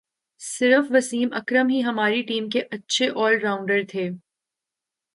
[0.41, 4.09] صرف وسیم اکرم ہی ہماری ٹیم کے اچھے آل راؤنڈر تھے